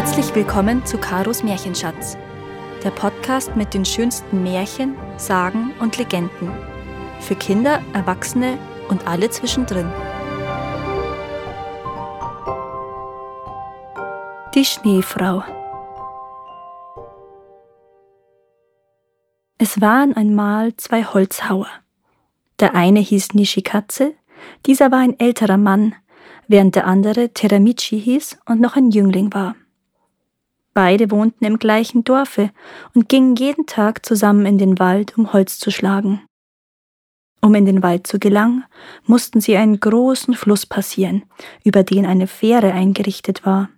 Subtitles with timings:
[0.00, 2.16] Herzlich willkommen zu Karos Märchenschatz,
[2.82, 6.50] der Podcast mit den schönsten Märchen, Sagen und Legenden.
[7.20, 8.56] Für Kinder, Erwachsene
[8.88, 9.92] und alle zwischendrin.
[14.54, 15.44] Die Schneefrau.
[19.58, 21.68] Es waren einmal zwei Holzhauer.
[22.58, 24.14] Der eine hieß Nishikatze,
[24.64, 25.94] dieser war ein älterer Mann,
[26.48, 29.56] während der andere Teramichi hieß und noch ein Jüngling war.
[30.82, 32.52] Beide wohnten im gleichen Dorfe
[32.94, 36.22] und gingen jeden Tag zusammen in den Wald, um Holz zu schlagen.
[37.42, 38.64] Um in den Wald zu gelangen,
[39.04, 41.24] mussten sie einen großen Fluss passieren,
[41.64, 43.68] über den eine Fähre eingerichtet war.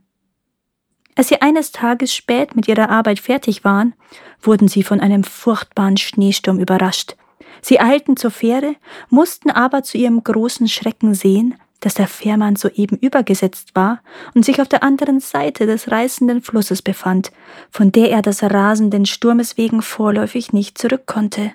[1.16, 3.94] Als sie eines Tages spät mit ihrer Arbeit fertig waren,
[4.40, 7.16] wurden sie von einem furchtbaren Schneesturm überrascht.
[7.62, 8.76] Sie eilten zur Fähre,
[9.10, 14.00] mussten aber zu ihrem großen Schrecken sehen, dass der Fährmann soeben übergesetzt war
[14.34, 17.32] und sich auf der anderen Seite des reißenden Flusses befand,
[17.70, 21.52] von der er des rasenden Sturmes wegen vorläufig nicht zurück konnte.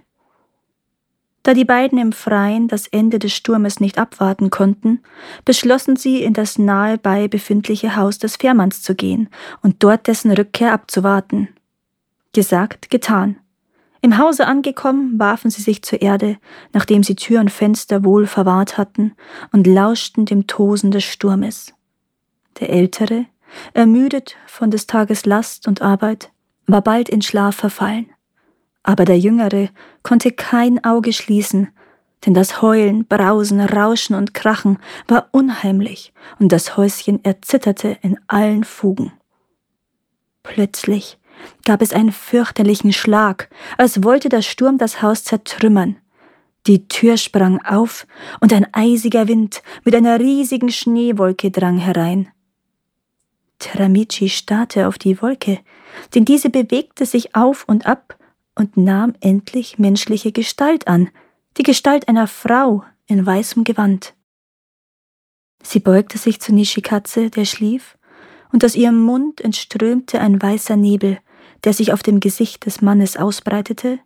[1.44, 5.00] Da die beiden im Freien das Ende des Sturmes nicht abwarten konnten,
[5.45, 9.30] beschlossen sie, in das nahebei befindliche Haus des Fährmanns zu gehen
[9.62, 11.47] und dort dessen Rückkehr abzuwarten.
[12.34, 13.38] Gesagt, getan.
[14.02, 16.38] Im Hause angekommen, warfen sie sich zur Erde,
[16.73, 19.16] nachdem sie Tür und Fenster wohl verwahrt hatten,
[19.52, 21.73] und lauschten dem Tosen des Sturmes.
[22.59, 23.25] Der Ältere,
[23.73, 26.31] ermüdet von des Tages Last und Arbeit,
[26.68, 28.09] war bald in Schlaf verfallen.
[28.84, 29.70] Aber der Jüngere
[30.03, 31.70] konnte kein Auge schließen,
[32.25, 38.64] denn das Heulen, Brausen, Rauschen und Krachen war unheimlich, und das Häuschen erzitterte in allen
[38.64, 39.12] Fugen.
[40.44, 41.18] Plötzlich
[41.66, 45.98] gab es einen fürchterlichen Schlag, als wollte der Sturm das Haus zertrümmern.
[46.66, 48.06] Die Tür sprang auf,
[48.42, 52.30] und ein eisiger Wind mit einer riesigen Schneewolke drang herein.
[53.60, 55.59] Teramichi starrte auf die Wolke,
[56.14, 58.18] denn diese bewegte sich auf und ab
[58.56, 61.09] und nahm endlich menschliche Gestalt an,
[61.58, 64.14] die Gestalt einer Frau in weißem Gewand.
[65.64, 67.97] Sie beugte sich zu Nishikatze, der schlief,
[68.52, 71.20] und aus ihrem Mund entströmte ein weißer Nebel,
[71.63, 74.00] der sich auf dem Gesicht des Mannes ausbreitete,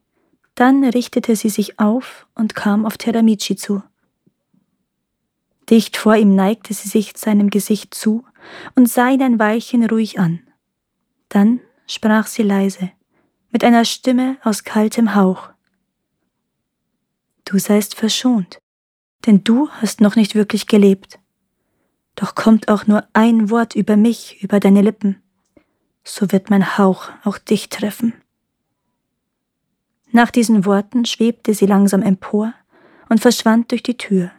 [0.56, 3.84] dann richtete sie sich auf und kam auf Teramichi zu.
[5.70, 8.26] Dicht vor ihm neigte sie sich seinem Gesicht zu
[8.76, 10.42] und sah ihn ein Weilchen ruhig an.
[11.30, 12.92] Dann sprach sie leise,
[13.52, 15.50] mit einer Stimme aus kaltem Hauch.
[17.46, 18.62] Du seist verschont,
[19.26, 21.20] denn du hast noch nicht wirklich gelebt.
[22.16, 25.22] Doch kommt auch nur ein Wort über mich, über deine Lippen,
[26.04, 28.14] so wird mein Hauch auch dich treffen.
[30.12, 32.54] Nach diesen Worten schwebte sie langsam empor
[33.10, 34.32] und verschwand durch die Tür.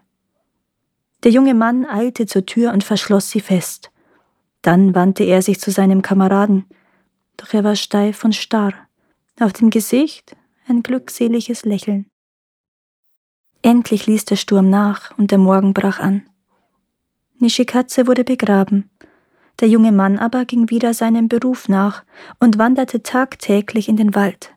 [1.22, 3.90] Der junge Mann eilte zur Tür und verschloss sie fest.
[4.60, 6.66] Dann wandte er sich zu seinem Kameraden,
[7.36, 8.74] doch er war steif und starr,
[9.40, 10.36] auf dem Gesicht
[10.68, 12.06] ein glückseliges Lächeln.
[13.62, 16.28] Endlich ließ der Sturm nach und der Morgen brach an.
[17.38, 18.90] Nishikatze wurde begraben,
[19.60, 22.04] der junge Mann aber ging wieder seinem Beruf nach
[22.40, 24.54] und wanderte tagtäglich in den Wald.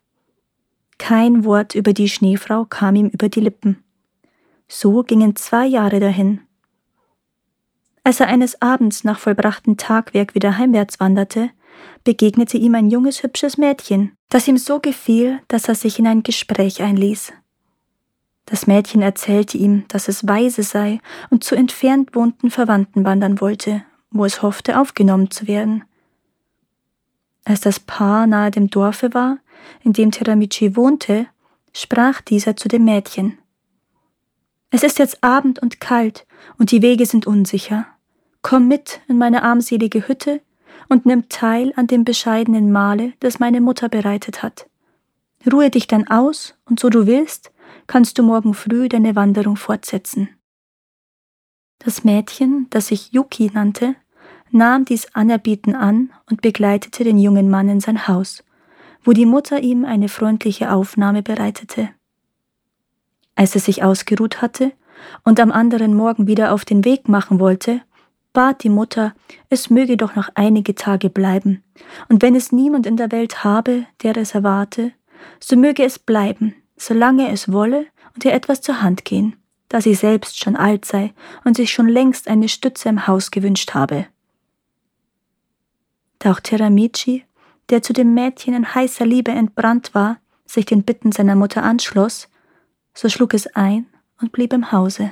[0.97, 3.83] Kein Wort über die Schneefrau kam ihm über die Lippen.
[4.67, 6.41] So gingen zwei Jahre dahin.
[8.03, 11.50] Als er eines Abends nach vollbrachtem Tagwerk wieder heimwärts wanderte,
[12.03, 16.23] begegnete ihm ein junges, hübsches Mädchen, das ihm so gefiel, dass er sich in ein
[16.23, 17.33] Gespräch einließ.
[18.45, 21.00] Das Mädchen erzählte ihm, dass es weise sei
[21.31, 23.83] und zu entfernt wohnten Verwandten wandern wollte
[24.15, 25.83] wo es hoffte, aufgenommen zu werden.
[27.43, 29.37] Als das Paar nahe dem Dorfe war,
[29.83, 31.27] in dem Teramichi wohnte,
[31.73, 33.37] sprach dieser zu dem Mädchen.
[34.71, 36.25] Es ist jetzt Abend und kalt,
[36.57, 37.87] und die Wege sind unsicher.
[38.41, 40.41] Komm mit in meine armselige Hütte
[40.89, 44.67] und nimm teil an dem bescheidenen Mahle, das meine Mutter bereitet hat.
[45.51, 47.51] Ruhe dich dann aus, und so du willst,
[47.87, 50.29] kannst du morgen früh deine Wanderung fortsetzen.
[51.79, 53.95] Das Mädchen, das sich Yuki nannte,
[54.56, 58.44] nahm dies Anerbieten an und begleitete den jungen Mann in sein Haus,
[59.04, 61.90] wo die Mutter ihm eine freundliche Aufnahme bereitete.
[63.36, 64.72] Als er sich ausgeruht hatte
[65.24, 67.81] und am anderen Morgen wieder auf den Weg machen wollte,
[68.31, 69.13] bat die Mutter,
[69.50, 71.63] es möge doch noch einige Tage bleiben,
[72.10, 74.94] und wenn es niemand in der Welt habe, der es erwarte,
[75.40, 79.36] so möge es bleiben, solange es wolle und ihr etwas zur Hand gehen,
[79.68, 81.13] da sie selbst schon alt sei
[81.44, 84.07] und sich schon längst eine Stütze im Haus gewünscht habe.
[86.19, 87.25] Da auch Teramichi,
[87.69, 92.29] der zu dem Mädchen in heißer Liebe entbrannt war, sich den Bitten seiner Mutter anschloss,
[92.94, 93.88] so schlug es ein
[94.21, 95.12] und blieb im Hause.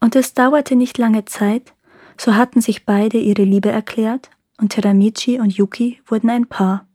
[0.00, 1.74] Und es dauerte nicht lange Zeit,
[2.20, 4.28] So hatten sich beide ihre Liebe erklärt
[4.58, 6.86] und Teramichi und Yuki wurden ein Paar.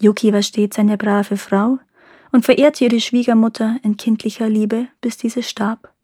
[0.00, 1.78] Yuki war stets eine brave Frau
[2.32, 5.94] und verehrte ihre Schwiegermutter in kindlicher Liebe, bis diese starb.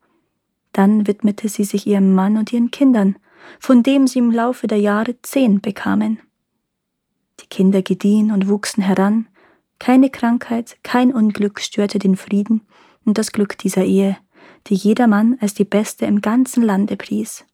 [0.71, 3.17] Dann widmete sie sich ihrem Mann und ihren Kindern,
[3.61, 6.19] von dem sie im Laufe der Jahre zehn bekamen.
[7.41, 9.29] Die Kinder gediehen und wuchsen heran,
[9.79, 12.63] keine Krankheit, kein Unglück störte den Frieden
[13.05, 14.17] und das Glück dieser Ehe,
[14.67, 17.45] die jedermann als die beste im ganzen Lande pries.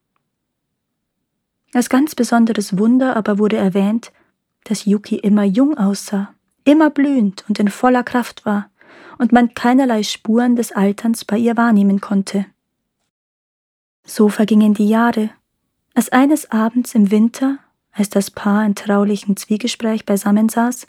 [1.75, 4.13] Als ganz besonderes Wunder aber wurde erwähnt,
[4.65, 6.33] dass Yuki immer jung aussah,
[6.65, 8.71] immer blühend und in voller Kraft war
[9.19, 12.47] und man keinerlei Spuren des Alterns bei ihr wahrnehmen konnte.
[14.05, 15.31] So vergingen die Jahre,
[15.95, 17.59] als eines Abends im Winter,
[17.93, 20.87] als das Paar in traulichem Zwiegespräch beisammensaß,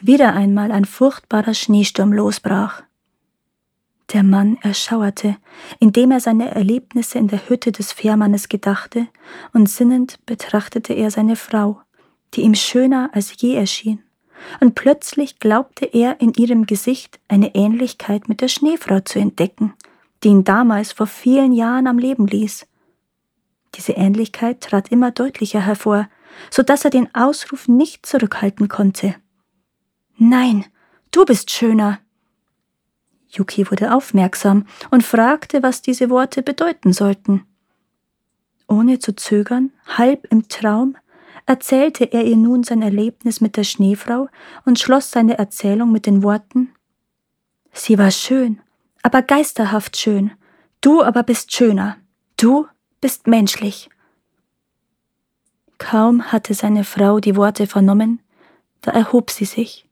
[0.00, 2.82] wieder einmal ein furchtbarer Schneesturm losbrach.
[4.12, 5.36] Der Mann erschauerte,
[5.80, 9.08] indem er seine Erlebnisse in der Hütte des Fährmannes gedachte,
[9.52, 11.80] und sinnend betrachtete er seine Frau,
[12.34, 14.02] die ihm schöner als je erschien,
[14.60, 19.72] und plötzlich glaubte er in ihrem Gesicht eine Ähnlichkeit mit der Schneefrau zu entdecken,
[20.22, 22.66] die ihn damals vor vielen Jahren am Leben ließ.
[23.74, 26.08] Diese Ähnlichkeit trat immer deutlicher hervor,
[26.50, 29.14] so dass er den Ausruf nicht zurückhalten konnte.
[30.16, 30.64] Nein,
[31.10, 31.98] du bist schöner.
[33.28, 37.46] Yuki wurde aufmerksam und fragte, was diese Worte bedeuten sollten.
[38.68, 40.96] Ohne zu zögern, halb im Traum,
[41.46, 44.28] erzählte er ihr nun sein Erlebnis mit der Schneefrau
[44.64, 46.74] und schloss seine Erzählung mit den Worten
[47.74, 48.60] Sie war schön,
[49.02, 50.30] aber geisterhaft schön,
[50.80, 51.96] du aber bist schöner,
[52.36, 52.68] du
[53.04, 53.90] bist menschlich.
[55.76, 58.22] Kaum hatte seine Frau die Worte vernommen,
[58.80, 59.86] da erhob sie sich.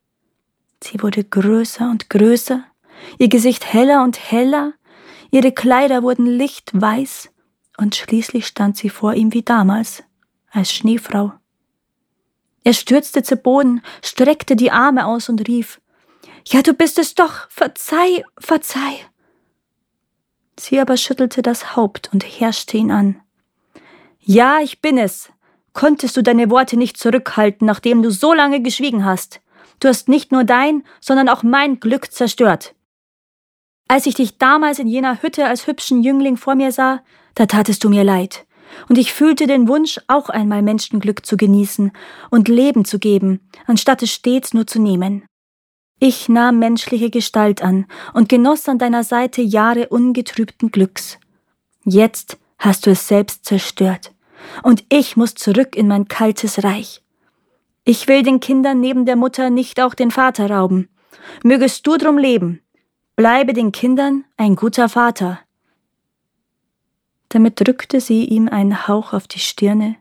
[0.83, 2.65] Sie wurde größer und größer,
[3.19, 4.73] ihr Gesicht heller und heller,
[5.31, 7.29] ihre Kleider wurden lichtweiß,
[7.77, 10.03] und schließlich stand sie vor ihm wie damals,
[10.51, 11.35] als Schneefrau.
[12.65, 15.83] Er stürzte zu Boden, streckte die Arme aus und rief
[16.47, 17.47] Ja, du bist es doch.
[17.51, 19.01] Verzeih, verzeih.
[20.59, 23.21] Sie aber schüttelte das Haupt und herrschte ihn an.
[24.21, 25.31] Ja, ich bin es.
[25.73, 29.41] Konntest du deine Worte nicht zurückhalten, nachdem du so lange geschwiegen hast?
[29.81, 32.75] Du hast nicht nur dein, sondern auch mein Glück zerstört.
[33.89, 37.03] Als ich dich damals in jener Hütte als hübschen Jüngling vor mir sah,
[37.35, 38.47] da tatest du mir leid.
[38.89, 41.93] Und ich fühlte den Wunsch, auch einmal Menschenglück zu genießen
[42.31, 45.25] und Leben zu geben, anstatt es stets nur zu nehmen.
[46.05, 51.17] Ich nahm menschliche Gestalt an und genoss an deiner Seite Jahre ungetrübten Glücks.
[51.85, 54.13] Jetzt hast du es selbst zerstört,
[54.65, 57.05] und ich muss zurück in mein kaltes Reich.
[57.85, 60.89] Ich will den Kindern neben der Mutter nicht auch den Vater rauben.
[61.45, 62.63] Mögest du drum leben.
[63.15, 65.39] Bleibe den Kindern ein guter Vater.
[67.29, 69.95] Damit drückte sie ihm einen Hauch auf die Stirne,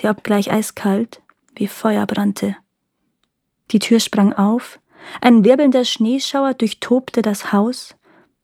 [0.00, 1.20] der obgleich eiskalt
[1.56, 2.56] wie Feuer brannte.
[3.72, 4.78] Die Tür sprang auf,
[5.20, 7.96] ein wirbelnder Schneeschauer durchtobte das Haus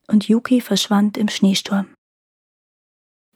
[0.09, 1.87] und Yuki verschwand im Schneesturm.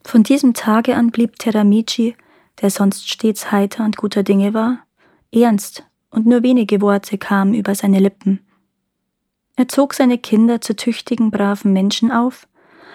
[0.05, 2.17] Von diesem Tage an blieb Teramichi,
[2.61, 4.85] der sonst stets heiter und guter Dinge war,
[5.33, 8.41] ernst und nur wenige Worte kamen über seine Lippen.
[9.57, 12.49] Er zog seine Kinder zu tüchtigen, braven Menschen auf,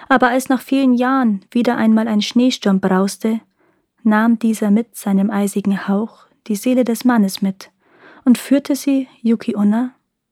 [0.08, 3.40] aber als nach vielen Jahren wieder einmal ein Schneesturm brauste,
[4.02, 7.70] nahm dieser mit seinem eisigen Hauch die Seele des Mannes mit
[8.24, 9.95] und führte sie Yuki Onna